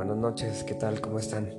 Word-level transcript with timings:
Buenas 0.00 0.16
noches, 0.16 0.64
¿qué 0.64 0.72
tal? 0.72 0.98
¿Cómo 1.02 1.18
están? 1.18 1.50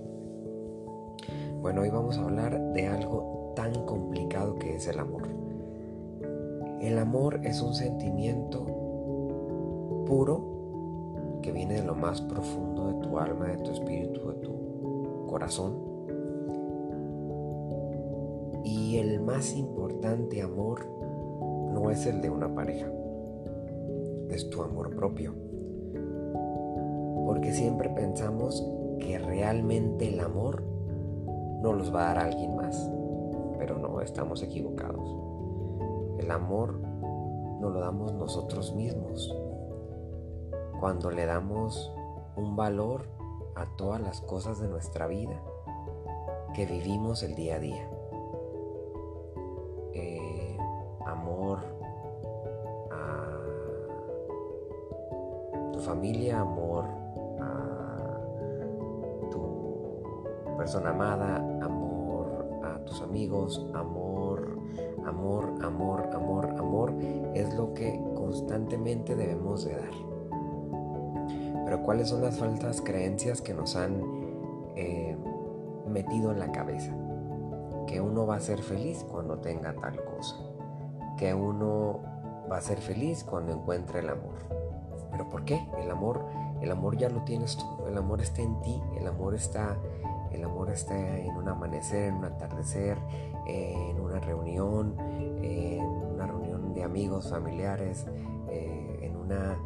Bueno, 1.62 1.82
hoy 1.82 1.92
vamos 1.92 2.18
a 2.18 2.24
hablar 2.24 2.60
de 2.74 2.88
algo 2.88 3.54
tan 3.56 3.86
complicado 3.86 4.56
que 4.56 4.78
es 4.78 4.88
el 4.88 4.98
amor. 4.98 5.28
El 6.82 6.98
amor 6.98 7.42
es 7.44 7.62
un 7.62 7.76
sentimiento 7.76 8.66
puro 10.08 11.38
que 11.44 11.52
viene 11.52 11.76
de 11.76 11.84
lo 11.84 11.94
más 11.94 12.20
profundo 12.22 12.88
de 12.88 13.08
tu 13.08 13.20
alma, 13.20 13.46
de 13.46 13.58
tu 13.58 13.70
espíritu, 13.70 14.30
de 14.30 14.36
tu 14.38 15.28
corazón. 15.28 15.78
Y 18.64 18.98
el 18.98 19.22
más 19.22 19.54
importante 19.54 20.42
amor 20.42 20.88
no 21.72 21.92
es 21.92 22.08
el 22.08 22.24
de 22.24 22.32
una 22.32 22.52
pareja, 22.56 22.92
es 24.32 24.50
tu 24.50 24.64
amor 24.64 24.96
propio 24.96 25.51
porque 27.32 27.54
siempre 27.54 27.88
pensamos 27.88 28.62
que 29.00 29.18
realmente 29.18 30.10
el 30.10 30.20
amor 30.20 30.66
no 31.62 31.72
los 31.72 31.96
va 31.96 32.02
a 32.02 32.14
dar 32.14 32.26
alguien 32.26 32.58
más, 32.58 32.92
pero 33.58 33.78
no, 33.78 34.02
estamos 34.02 34.44
equivocados. 34.44 35.16
El 36.20 36.30
amor 36.30 36.78
no 37.62 37.70
lo 37.70 37.80
damos 37.80 38.12
nosotros 38.12 38.76
mismos 38.76 39.34
cuando 40.82 41.10
le 41.10 41.26
damos 41.26 41.96
un 42.36 42.58
valor 42.58 43.08
a 43.56 43.66
todas 43.78 44.02
las 44.02 44.20
cosas 44.20 44.60
de 44.60 44.68
nuestra 44.68 45.08
vida 45.08 45.42
que 46.54 46.66
vivimos 46.66 47.24
el 47.24 47.34
día 47.36 47.56
a 47.56 47.60
día. 47.60 47.90
Eh, 49.94 50.58
amor 51.06 51.60
a 52.92 53.38
tu 55.72 55.80
familia, 55.80 56.42
amor 56.42 57.00
persona 60.62 60.92
amada, 60.92 61.38
amor 61.64 62.46
a 62.64 62.86
tus 62.86 63.02
amigos, 63.02 63.66
amor, 63.74 64.60
amor, 65.08 65.56
amor, 65.64 66.08
amor, 66.14 66.46
amor, 66.60 66.94
es 67.34 67.52
lo 67.56 67.74
que 67.74 68.00
constantemente 68.14 69.16
debemos 69.16 69.66
de 69.66 69.72
dar. 69.76 69.90
Pero 71.66 71.82
¿cuáles 71.82 72.10
son 72.10 72.22
las 72.22 72.38
falsas 72.38 72.80
creencias 72.80 73.42
que 73.42 73.56
nos 73.56 73.76
han 73.76 74.04
eh, 74.76 75.18
metido 75.88 76.32
en 76.32 76.38
la 76.38 76.52
cabeza? 76.52 76.96
Que 77.88 78.00
uno 78.00 78.28
va 78.28 78.36
a 78.36 78.40
ser 78.40 78.60
feliz 78.62 79.04
cuando 79.10 79.40
tenga 79.40 79.74
tal 79.74 80.00
cosa. 80.06 80.36
Que 81.18 81.34
uno 81.34 82.02
va 82.52 82.58
a 82.58 82.62
ser 82.62 82.78
feliz 82.78 83.24
cuando 83.24 83.52
encuentre 83.52 84.02
el 84.02 84.10
amor. 84.10 84.36
¿Pero 85.10 85.28
por 85.28 85.44
qué? 85.44 85.68
El 85.82 85.90
amor, 85.90 86.24
el 86.62 86.70
amor 86.70 86.98
ya 86.98 87.10
lo 87.10 87.24
tienes 87.24 87.58
tú, 87.58 87.66
el 87.88 87.98
amor 87.98 88.22
está 88.22 88.44
en 88.44 88.62
ti, 88.62 88.80
el 89.00 89.08
amor 89.08 89.34
está 89.34 89.76
el 90.34 90.44
amor 90.44 90.70
está 90.70 91.18
en 91.18 91.36
un 91.36 91.48
amanecer, 91.48 92.10
en 92.10 92.16
un 92.16 92.26
atardecer, 92.26 92.98
en 93.48 94.00
una 94.00 94.20
reunión, 94.20 94.96
en 95.42 95.84
una 95.84 96.26
reunión 96.26 96.74
de 96.74 96.84
amigos, 96.84 97.30
familiares, 97.30 98.06
eh, 98.50 99.00
en 99.02 99.16
una 99.16 99.58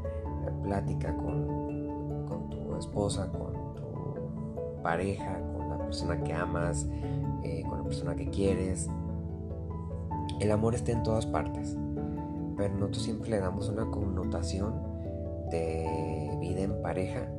plática 0.64 1.16
con, 1.16 2.50
tu 2.50 2.76
esposa, 2.76 3.32
con 3.32 3.54
tu 3.76 4.82
pareja, 4.82 5.40
con 5.56 5.70
la 5.70 5.78
persona 5.78 6.22
que 6.24 6.34
amas, 6.34 6.88
eh, 7.44 7.64
con 7.68 7.80
la 7.80 7.84
persona 7.84 8.16
que 8.16 8.30
quieres. 8.30 8.90
El 10.40 10.52
amor 10.52 10.76
está 10.76 10.92
en 10.92 11.04
todas 11.04 11.26
partes, 11.26 11.78
pero 12.58 12.74
nosotros 12.74 13.04
siempre 13.04 13.30
le 13.30 13.40
damos 13.40 13.70
una 13.70 13.90
connotación 13.90 14.74
de 15.52 16.38
vida 16.40 16.62
en 16.62 16.82
pareja, 16.82 17.30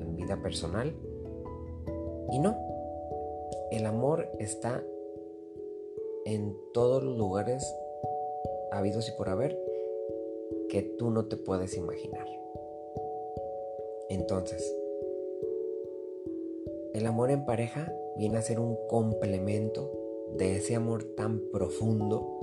en 0.00 0.16
vida 0.16 0.36
personal 0.36 0.94
y 2.34 2.40
no, 2.40 2.58
el 3.70 3.86
amor 3.86 4.28
está 4.40 4.82
en 6.24 6.56
todos 6.72 7.00
los 7.00 7.16
lugares 7.16 7.64
habidos 8.72 9.08
y 9.08 9.12
por 9.12 9.28
haber 9.28 9.56
que 10.68 10.82
tú 10.82 11.10
no 11.10 11.26
te 11.26 11.36
puedes 11.36 11.76
imaginar. 11.76 12.26
Entonces, 14.08 14.68
el 16.94 17.06
amor 17.06 17.30
en 17.30 17.46
pareja 17.46 17.94
viene 18.16 18.38
a 18.38 18.42
ser 18.42 18.58
un 18.58 18.76
complemento 18.88 19.92
de 20.36 20.56
ese 20.56 20.74
amor 20.74 21.04
tan 21.16 21.38
profundo 21.52 22.40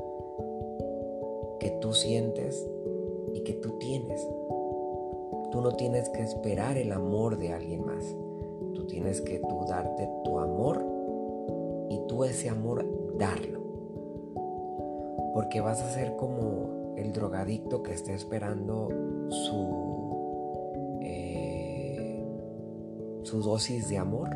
que 1.59 1.69
tú 1.81 1.91
sientes 1.91 2.65
y 3.33 3.41
que 3.41 3.55
tú 3.55 3.77
tienes. 3.77 4.25
Tú 5.51 5.59
no 5.59 5.75
tienes 5.75 6.07
que 6.07 6.21
esperar 6.21 6.77
el 6.77 6.93
amor 6.93 7.37
de 7.37 7.51
alguien 7.51 7.85
más 7.85 8.05
tienes 8.91 9.21
que 9.21 9.39
tú 9.39 9.65
darte 9.67 10.09
tu 10.25 10.37
amor 10.37 10.85
y 11.89 11.97
tú 12.07 12.25
ese 12.25 12.49
amor 12.49 12.85
darlo. 13.17 13.61
Porque 15.33 15.61
vas 15.61 15.81
a 15.81 15.89
ser 15.89 16.17
como 16.17 16.93
el 16.97 17.13
drogadicto 17.13 17.83
que 17.83 17.93
está 17.93 18.11
esperando 18.11 18.89
su, 19.29 20.99
eh, 21.01 22.21
su 23.23 23.41
dosis 23.41 23.87
de 23.87 23.97
amor. 23.97 24.35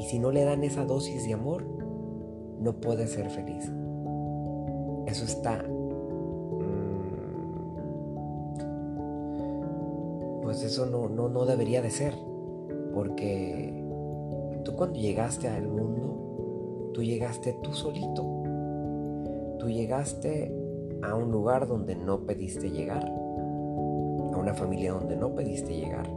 Y 0.00 0.04
si 0.06 0.18
no 0.18 0.32
le 0.32 0.42
dan 0.44 0.64
esa 0.64 0.84
dosis 0.84 1.24
de 1.24 1.34
amor, 1.34 1.64
no 2.58 2.80
puede 2.80 3.06
ser 3.06 3.30
feliz. 3.30 3.70
Eso 5.06 5.24
está... 5.24 5.62
Mm, 5.62 6.00
pues 10.42 10.64
eso 10.64 10.86
no, 10.86 11.08
no, 11.08 11.28
no 11.28 11.46
debería 11.46 11.80
de 11.80 11.90
ser. 11.90 12.14
Porque 12.98 13.72
tú 14.64 14.74
cuando 14.74 14.98
llegaste 14.98 15.46
al 15.46 15.68
mundo, 15.68 16.90
tú 16.92 17.00
llegaste 17.00 17.52
tú 17.62 17.72
solito. 17.72 18.24
Tú 19.60 19.68
llegaste 19.68 20.52
a 21.00 21.14
un 21.14 21.30
lugar 21.30 21.68
donde 21.68 21.94
no 21.94 22.26
pediste 22.26 22.72
llegar. 22.72 23.04
A 23.06 24.36
una 24.36 24.52
familia 24.52 24.94
donde 24.94 25.14
no 25.14 25.32
pediste 25.32 25.76
llegar. 25.76 26.10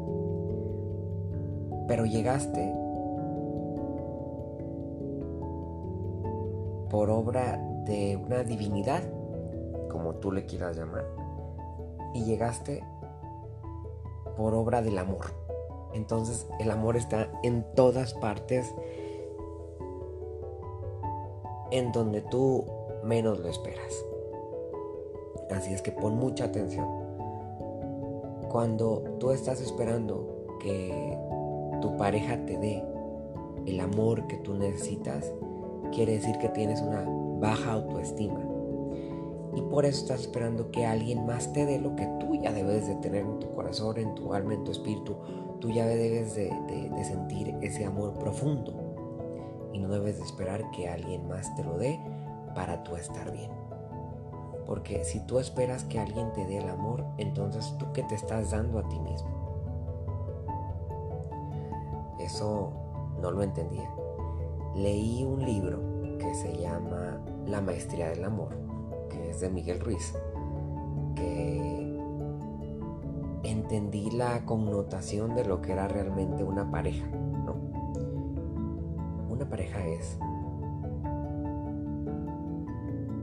Pero 1.87 2.07
llegaste 2.07 2.73
por 6.89 7.11
obra 7.11 7.63
de 7.85 8.15
una 8.15 8.43
divinidad, 8.43 9.03
como 9.87 10.15
tú 10.15 10.31
le 10.31 10.47
quieras 10.47 10.77
llamar. 10.77 11.05
Y 12.15 12.23
llegaste 12.23 12.83
por 14.35 14.55
obra 14.55 14.81
del 14.81 14.97
amor. 14.97 15.40
Entonces 15.93 16.47
el 16.59 16.71
amor 16.71 16.97
está 16.97 17.31
en 17.43 17.65
todas 17.75 18.13
partes, 18.15 18.73
en 21.71 21.91
donde 21.91 22.21
tú 22.21 22.65
menos 23.03 23.39
lo 23.39 23.49
esperas. 23.49 24.05
Así 25.49 25.73
es 25.73 25.81
que 25.81 25.91
pon 25.91 26.17
mucha 26.17 26.45
atención. 26.45 26.87
Cuando 28.49 29.03
tú 29.19 29.31
estás 29.31 29.61
esperando 29.61 30.45
que 30.59 31.17
tu 31.81 31.97
pareja 31.97 32.45
te 32.45 32.57
dé 32.57 32.83
el 33.65 33.79
amor 33.79 34.27
que 34.27 34.37
tú 34.37 34.55
necesitas, 34.55 35.31
quiere 35.91 36.13
decir 36.13 36.37
que 36.37 36.49
tienes 36.49 36.81
una 36.81 37.05
baja 37.39 37.73
autoestima. 37.73 38.50
Y 39.53 39.61
por 39.63 39.85
eso 39.85 40.01
estás 40.03 40.21
esperando 40.21 40.71
que 40.71 40.85
alguien 40.85 41.25
más 41.25 41.51
te 41.51 41.65
dé 41.65 41.79
lo 41.79 41.95
que 41.95 42.07
tú 42.19 42.35
ya 42.41 42.51
debes 42.53 42.87
de 42.87 42.95
tener 42.95 43.25
en 43.25 43.39
tu 43.39 43.53
corazón, 43.53 43.97
en 43.97 44.15
tu 44.15 44.33
alma, 44.33 44.53
en 44.53 44.63
tu 44.63 44.71
espíritu, 44.71 45.17
tú 45.59 45.69
ya 45.69 45.85
debes 45.85 46.35
de, 46.35 46.51
sentir 47.03 47.55
ese 47.61 47.85
amor 47.85 48.13
profundo 48.13 48.73
y 49.73 49.79
no 49.79 49.89
debes 49.89 50.17
de 50.17 50.23
esperar 50.23 50.69
que 50.71 50.87
alguien 50.89 51.27
más 51.27 51.55
te 51.55 51.63
lo 51.63 51.77
dé 51.77 51.99
para 52.55 52.83
tú 52.83 52.95
estar 52.95 53.31
bien. 53.31 53.51
Porque 54.65 55.03
si 55.03 55.19
tú 55.21 55.39
esperas 55.39 55.83
que 55.85 55.99
alguien 55.99 56.31
te 56.33 56.45
dé 56.45 56.57
el 56.57 56.69
amor, 56.69 57.05
entonces 57.17 57.73
tú 57.77 57.85
qué 57.93 58.03
te 58.03 58.15
estás 58.15 58.51
dando 58.51 58.79
a 58.79 58.87
ti 58.87 58.99
mismo. 58.99 59.29
Eso 62.19 62.71
no 63.21 63.31
lo 63.31 63.43
entendía. 63.43 63.89
Leí 64.75 65.23
un 65.23 65.43
libro 65.43 65.79
que 66.17 66.33
se 66.35 66.55
llama 66.57 67.19
La 67.45 67.61
Maestría 67.61 68.09
del 68.09 68.23
Amor, 68.23 68.55
que 69.11 69.29
es 69.29 69.41
de 69.41 69.49
Miguel 69.49 69.79
Ruiz, 69.79 70.13
que 71.15 71.99
entendí 73.43 74.11
la 74.11 74.45
connotación 74.45 75.35
de 75.35 75.45
lo 75.45 75.61
que 75.61 75.73
era 75.73 75.87
realmente 75.87 76.43
una 76.43 76.71
pareja, 76.71 77.07
¿no? 77.07 77.55
Una 79.29 79.49
pareja 79.49 79.85
es 79.85 80.17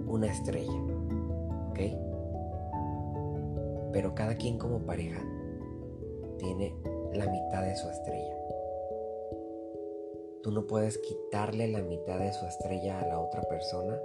una 0.07 0.27
estrella, 0.27 0.81
¿ok? 1.71 1.81
Pero 3.93 4.15
cada 4.15 4.37
quien 4.37 4.59
como 4.59 4.81
pareja 4.81 5.21
tiene 6.39 6.75
la 7.15 7.27
mitad 7.27 7.63
de 7.63 7.77
su 7.77 7.89
estrella. 7.89 8.35
Tú 10.43 10.53
no 10.53 10.67
puedes 10.67 10.99
quitarle 10.99 11.69
la 11.69 11.83
mitad 11.83 12.19
de 12.19 12.33
su 12.33 12.47
estrella 12.47 13.01
a 13.01 13.07
la 13.07 13.19
otra 13.19 13.43
persona 13.43 13.99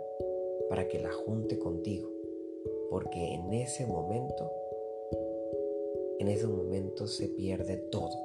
para 0.74 0.88
que 0.88 0.98
la 0.98 1.12
junte 1.12 1.60
contigo, 1.60 2.10
porque 2.90 3.36
en 3.36 3.54
ese 3.54 3.86
momento 3.86 4.50
en 6.18 6.28
ese 6.30 6.48
momento 6.48 7.06
se 7.06 7.28
pierde 7.28 7.78
todo. 7.78 8.18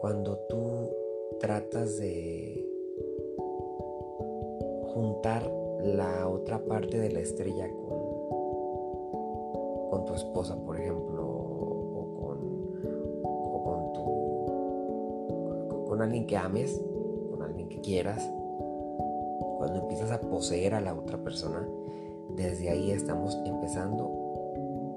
cuando 0.00 0.38
tú 0.48 0.90
tratas 1.40 1.98
de 1.98 2.64
juntar 4.94 5.50
la 5.82 6.28
otra 6.28 6.60
parte 6.60 7.00
de 7.00 7.10
la 7.10 7.18
estrella 7.18 7.68
con, 7.68 7.98
con 9.90 10.04
tu 10.04 10.14
esposa, 10.14 10.56
por 10.64 10.78
ejemplo, 10.78 11.26
o 11.26 12.14
con, 12.14 12.38
con, 13.64 13.92
tu, 13.92 15.84
con 15.88 16.00
alguien 16.00 16.28
que 16.28 16.36
ames, 16.36 16.80
con 17.32 17.42
alguien 17.42 17.68
que 17.68 17.80
quieras, 17.80 18.22
cuando 19.58 19.80
empiezas 19.80 20.12
a 20.12 20.20
poseer 20.20 20.74
a 20.74 20.80
la 20.80 20.94
otra 20.94 21.18
persona, 21.18 21.68
desde 22.36 22.70
ahí 22.70 22.92
estamos 22.92 23.36
empezando 23.44 24.08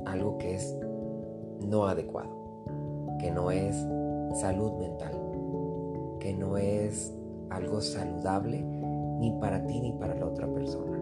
algo 0.05 0.37
que 0.37 0.55
es 0.55 0.77
no 1.67 1.87
adecuado, 1.87 2.29
que 3.19 3.31
no 3.31 3.51
es 3.51 3.75
salud 4.39 4.73
mental, 4.73 5.13
que 6.19 6.33
no 6.33 6.57
es 6.57 7.13
algo 7.49 7.81
saludable 7.81 8.61
ni 8.61 9.31
para 9.39 9.65
ti 9.65 9.81
ni 9.81 9.93
para 9.93 10.15
la 10.15 10.27
otra 10.27 10.47
persona. 10.47 10.99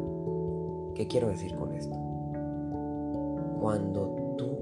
¿Qué 0.96 1.08
quiero 1.08 1.28
decir 1.28 1.56
con 1.56 1.74
esto? 1.74 1.96
Cuando 3.60 4.36
tú 4.38 4.58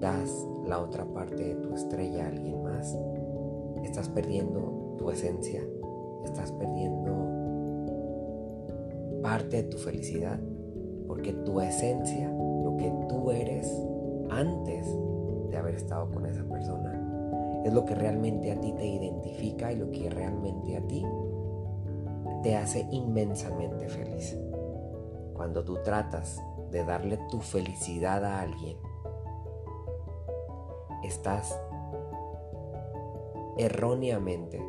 das 0.00 0.30
la 0.66 0.80
otra 0.80 1.04
parte 1.04 1.42
de 1.42 1.54
tu 1.56 1.74
estrella 1.74 2.24
a 2.24 2.28
alguien 2.28 2.62
más, 2.62 2.96
estás 3.82 4.08
perdiendo 4.08 4.94
tu 4.98 5.10
esencia, 5.10 5.62
estás 6.24 6.52
perdiendo 6.52 7.45
parte 9.26 9.56
de 9.56 9.62
tu 9.64 9.76
felicidad, 9.78 10.38
porque 11.08 11.32
tu 11.32 11.60
esencia, 11.60 12.30
lo 12.30 12.76
que 12.78 12.92
tú 13.08 13.32
eres 13.32 13.68
antes 14.30 14.86
de 15.50 15.56
haber 15.56 15.74
estado 15.74 16.08
con 16.12 16.26
esa 16.26 16.44
persona, 16.44 17.62
es 17.64 17.72
lo 17.72 17.84
que 17.84 17.96
realmente 17.96 18.52
a 18.52 18.60
ti 18.60 18.72
te 18.74 18.86
identifica 18.86 19.72
y 19.72 19.78
lo 19.78 19.90
que 19.90 20.08
realmente 20.10 20.76
a 20.76 20.80
ti 20.86 21.04
te 22.44 22.54
hace 22.54 22.86
inmensamente 22.92 23.88
feliz. 23.88 24.38
Cuando 25.34 25.64
tú 25.64 25.78
tratas 25.82 26.40
de 26.70 26.84
darle 26.84 27.18
tu 27.28 27.40
felicidad 27.40 28.24
a 28.24 28.42
alguien, 28.42 28.76
estás 31.02 31.60
erróneamente 33.58 34.64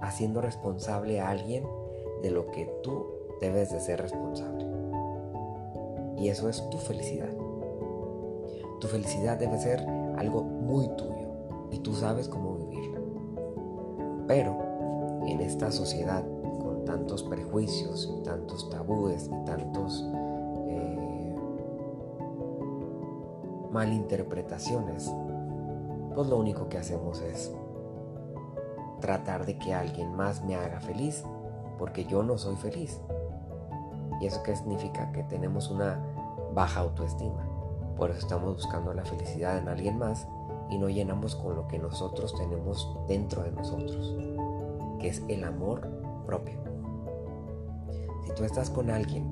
haciendo 0.00 0.40
responsable 0.40 1.20
a 1.20 1.28
alguien 1.30 1.81
de 2.22 2.30
lo 2.30 2.46
que 2.46 2.66
tú 2.82 3.06
debes 3.40 3.70
de 3.72 3.80
ser 3.80 4.00
responsable. 4.00 4.64
Y 6.16 6.28
eso 6.28 6.48
es 6.48 6.68
tu 6.70 6.78
felicidad. 6.78 7.30
Tu 8.80 8.86
felicidad 8.86 9.38
debe 9.38 9.58
ser 9.58 9.80
algo 10.16 10.42
muy 10.42 10.88
tuyo 10.96 11.28
y 11.70 11.78
tú 11.78 11.94
sabes 11.94 12.28
cómo 12.28 12.56
vivirla. 12.56 13.00
Pero 14.26 14.56
en 15.26 15.40
esta 15.40 15.70
sociedad 15.70 16.24
con 16.62 16.84
tantos 16.84 17.22
prejuicios 17.22 18.12
y 18.16 18.22
tantos 18.22 18.70
tabúes 18.70 19.26
y 19.26 19.44
tantos 19.44 20.08
eh, 20.68 21.36
malinterpretaciones, 23.72 25.10
pues 26.14 26.28
lo 26.28 26.38
único 26.38 26.68
que 26.68 26.78
hacemos 26.78 27.20
es 27.22 27.52
tratar 29.02 29.44
de 29.44 29.58
que 29.58 29.74
alguien 29.74 30.16
más 30.16 30.42
me 30.42 30.56
haga 30.56 30.80
feliz 30.80 31.22
porque 31.78 32.06
yo 32.06 32.22
no 32.22 32.38
soy 32.38 32.56
feliz. 32.56 32.98
¿Y 34.20 34.26
eso 34.26 34.42
qué 34.42 34.56
significa? 34.56 35.12
Que 35.12 35.24
tenemos 35.24 35.68
una 35.68 36.00
baja 36.54 36.80
autoestima. 36.80 37.44
Por 37.96 38.10
eso 38.10 38.20
estamos 38.20 38.54
buscando 38.54 38.94
la 38.94 39.04
felicidad 39.04 39.58
en 39.58 39.68
alguien 39.68 39.98
más 39.98 40.26
y 40.70 40.78
no 40.78 40.88
llenamos 40.88 41.36
con 41.36 41.56
lo 41.56 41.68
que 41.68 41.78
nosotros 41.78 42.34
tenemos 42.34 42.88
dentro 43.08 43.42
de 43.42 43.52
nosotros, 43.52 44.16
que 44.98 45.08
es 45.08 45.22
el 45.28 45.44
amor 45.44 45.86
propio. 46.24 46.58
Si 48.24 48.32
tú 48.34 48.44
estás 48.44 48.70
con 48.70 48.90
alguien 48.90 49.30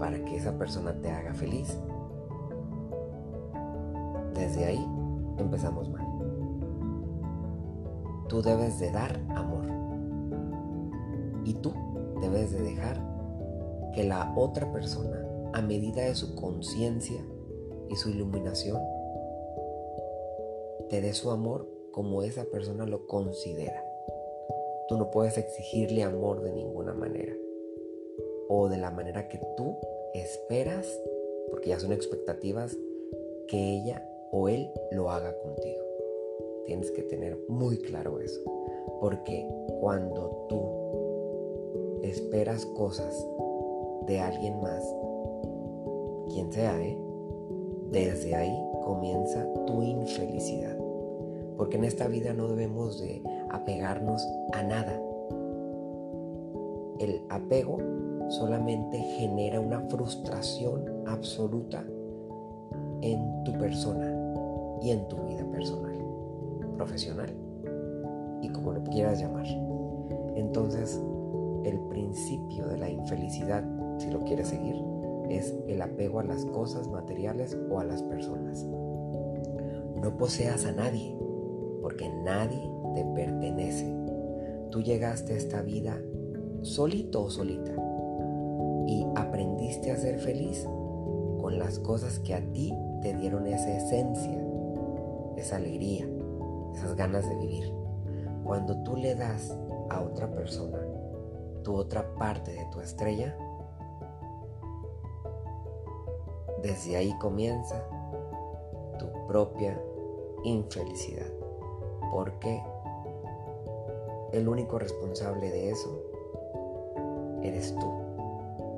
para 0.00 0.24
que 0.24 0.36
esa 0.36 0.58
persona 0.58 0.92
te 1.00 1.10
haga 1.10 1.34
feliz, 1.34 1.78
desde 4.34 4.64
ahí 4.64 4.84
empezamos 5.38 5.88
mal. 5.88 6.11
Tú 8.32 8.40
debes 8.40 8.80
de 8.80 8.90
dar 8.90 9.20
amor. 9.36 9.66
Y 11.44 11.52
tú 11.52 11.70
debes 12.22 12.50
de 12.50 12.62
dejar 12.62 12.98
que 13.94 14.04
la 14.04 14.32
otra 14.38 14.72
persona, 14.72 15.22
a 15.52 15.60
medida 15.60 16.00
de 16.00 16.14
su 16.14 16.34
conciencia 16.34 17.22
y 17.90 17.94
su 17.96 18.08
iluminación, 18.08 18.80
te 20.88 21.02
dé 21.02 21.12
su 21.12 21.30
amor 21.30 21.68
como 21.90 22.22
esa 22.22 22.44
persona 22.46 22.86
lo 22.86 23.06
considera. 23.06 23.84
Tú 24.88 24.96
no 24.96 25.10
puedes 25.10 25.36
exigirle 25.36 26.02
amor 26.02 26.40
de 26.40 26.52
ninguna 26.52 26.94
manera 26.94 27.34
o 28.48 28.70
de 28.70 28.78
la 28.78 28.90
manera 28.90 29.28
que 29.28 29.42
tú 29.58 29.76
esperas, 30.14 30.86
porque 31.50 31.68
ya 31.68 31.78
son 31.78 31.92
expectativas, 31.92 32.78
que 33.46 33.58
ella 33.58 34.08
o 34.30 34.48
él 34.48 34.70
lo 34.90 35.10
haga 35.10 35.36
contigo. 35.42 35.91
Tienes 36.66 36.90
que 36.92 37.02
tener 37.02 37.38
muy 37.48 37.78
claro 37.78 38.20
eso, 38.20 38.40
porque 39.00 39.46
cuando 39.80 40.46
tú 40.48 42.00
esperas 42.02 42.64
cosas 42.66 43.26
de 44.06 44.20
alguien 44.20 44.60
más, 44.60 44.84
quien 46.28 46.52
sea, 46.52 46.80
¿eh? 46.82 46.98
desde 47.90 48.34
ahí 48.34 48.58
comienza 48.84 49.46
tu 49.66 49.82
infelicidad. 49.82 50.76
Porque 51.56 51.76
en 51.76 51.84
esta 51.84 52.08
vida 52.08 52.32
no 52.32 52.48
debemos 52.48 53.00
de 53.00 53.22
apegarnos 53.50 54.26
a 54.52 54.62
nada. 54.62 55.00
El 56.98 57.22
apego 57.28 57.78
solamente 58.28 58.98
genera 58.98 59.60
una 59.60 59.80
frustración 59.88 61.04
absoluta 61.06 61.84
en 63.02 63.44
tu 63.44 63.52
persona 63.52 64.78
y 64.80 64.90
en 64.90 65.06
tu 65.08 65.16
vida 65.26 65.44
personal, 65.50 65.98
profesional 66.82 67.32
y 68.42 68.48
como 68.48 68.72
lo 68.72 68.82
quieras 68.82 69.20
llamar. 69.20 69.46
Entonces, 70.34 71.00
el 71.64 71.78
principio 71.88 72.66
de 72.66 72.76
la 72.76 72.90
infelicidad, 72.90 73.64
si 73.98 74.10
lo 74.10 74.24
quieres 74.24 74.48
seguir, 74.48 74.74
es 75.30 75.54
el 75.68 75.80
apego 75.80 76.18
a 76.18 76.24
las 76.24 76.44
cosas 76.46 76.88
materiales 76.88 77.56
o 77.70 77.78
a 77.78 77.84
las 77.84 78.02
personas. 78.02 78.64
No 78.64 80.16
poseas 80.18 80.64
a 80.64 80.72
nadie, 80.72 81.16
porque 81.80 82.08
nadie 82.24 82.68
te 82.94 83.04
pertenece. 83.14 83.94
Tú 84.70 84.82
llegaste 84.82 85.34
a 85.34 85.36
esta 85.36 85.62
vida 85.62 86.00
solito 86.62 87.22
o 87.22 87.30
solita 87.30 87.72
y 88.88 89.06
aprendiste 89.14 89.92
a 89.92 89.96
ser 89.96 90.18
feliz 90.18 90.66
con 91.40 91.60
las 91.60 91.78
cosas 91.78 92.18
que 92.18 92.34
a 92.34 92.40
ti 92.52 92.74
te 93.02 93.14
dieron 93.14 93.46
esa 93.46 93.76
esencia, 93.76 94.44
esa 95.36 95.56
alegría, 95.56 96.06
esas 96.74 96.94
ganas 96.94 97.28
de 97.28 97.36
vivir. 97.36 97.72
Cuando 98.44 98.82
tú 98.82 98.96
le 98.96 99.14
das 99.14 99.56
a 99.90 100.00
otra 100.00 100.30
persona 100.30 100.78
tu 101.62 101.76
otra 101.76 102.14
parte 102.16 102.52
de 102.52 102.64
tu 102.66 102.80
estrella, 102.80 103.36
desde 106.62 106.96
ahí 106.96 107.16
comienza 107.18 107.84
tu 108.98 109.06
propia 109.26 109.80
infelicidad, 110.44 111.26
porque 112.12 112.62
el 114.32 114.48
único 114.48 114.78
responsable 114.78 115.50
de 115.50 115.70
eso 115.70 116.02
eres 117.42 117.74
tú 117.76 117.92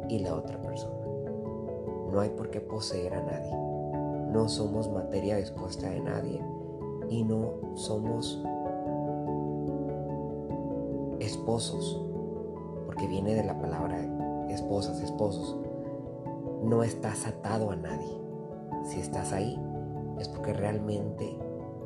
y 0.08 0.18
la 0.18 0.34
otra 0.34 0.60
persona. 0.60 1.06
No 2.10 2.20
hay 2.20 2.30
por 2.30 2.50
qué 2.50 2.60
poseer 2.60 3.14
a 3.14 3.22
nadie. 3.22 3.52
No 4.30 4.48
somos 4.48 4.90
materia 4.90 5.36
dispuesta 5.36 5.88
de 5.88 6.00
nadie 6.00 6.42
y 7.08 7.24
no 7.24 7.52
somos 7.74 8.42
esposos 11.20 12.00
porque 12.86 13.06
viene 13.06 13.34
de 13.34 13.44
la 13.44 13.58
palabra 13.58 13.98
esposas, 14.48 15.00
esposos. 15.00 15.56
No 16.62 16.82
estás 16.82 17.26
atado 17.26 17.70
a 17.70 17.76
nadie. 17.76 18.20
Si 18.84 19.00
estás 19.00 19.32
ahí, 19.32 19.60
es 20.18 20.28
porque 20.28 20.52
realmente 20.52 21.36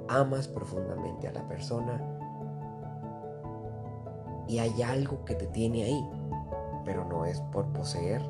amas 0.09 0.49
profundamente 0.49 1.29
a 1.29 1.33
la 1.33 1.47
persona 1.49 2.01
y 4.47 4.59
hay 4.59 4.83
algo 4.83 5.25
que 5.25 5.35
te 5.35 5.47
tiene 5.47 5.85
ahí, 5.85 6.11
pero 6.85 7.05
no 7.05 7.25
es 7.25 7.41
por 7.53 7.67
poseer 7.73 8.23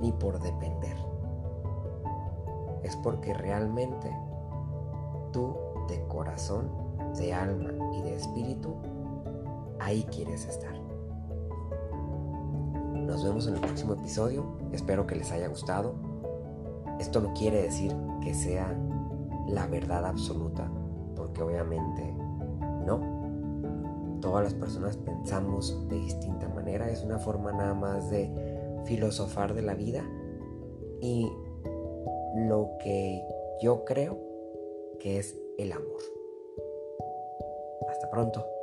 ni 0.00 0.12
por 0.12 0.40
depender. 0.40 0.96
Es 2.82 2.96
porque 2.96 3.34
realmente 3.34 4.10
tú 5.32 5.54
corazón, 6.10 6.70
de 7.18 7.32
alma 7.32 7.72
y 7.96 8.02
de 8.02 8.16
espíritu, 8.16 8.74
ahí 9.78 10.04
quieres 10.12 10.44
estar. 10.44 10.74
Nos 12.94 13.24
vemos 13.24 13.46
en 13.48 13.54
el 13.54 13.60
próximo 13.60 13.94
episodio. 13.94 14.44
Espero 14.72 15.06
que 15.06 15.16
les 15.16 15.32
haya 15.32 15.48
gustado. 15.48 15.94
Esto 16.98 17.20
no 17.20 17.32
quiere 17.32 17.62
decir 17.62 17.96
que 18.22 18.34
sea 18.34 18.78
la 19.48 19.66
verdad 19.66 20.04
absoluta, 20.04 20.70
porque 21.16 21.42
obviamente 21.42 22.14
No, 22.86 24.18
todas 24.20 24.44
las 24.44 24.54
personas 24.54 24.96
pensamos 24.96 25.88
de 25.88 25.96
distinta 25.96 26.48
manera, 26.48 26.90
es 26.90 27.02
una 27.02 27.18
forma 27.18 27.52
nada 27.52 27.74
más 27.74 28.10
de 28.10 28.30
filosofar 28.84 29.54
de 29.54 29.62
la 29.62 29.74
vida 29.74 30.02
y 31.00 31.30
lo 32.34 32.70
que 32.82 33.22
yo 33.62 33.84
creo 33.84 34.18
que 34.98 35.18
es 35.18 35.36
el 35.62 35.72
amor. 35.72 36.02
Hasta 37.88 38.10
pronto. 38.10 38.59